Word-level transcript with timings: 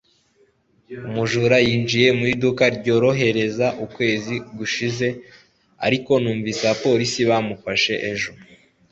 Umujura 1.07 1.57
yinjiye 1.67 2.09
mu 2.17 2.25
iduka 2.33 2.63
ryorohereza 2.77 3.67
ukwezi 3.85 4.35
gushize 4.57 5.07
ariko 5.85 6.11
numvise 6.21 6.61
abapolisi 6.65 7.21
bamufashe 7.29 7.93
ejo 8.11 8.31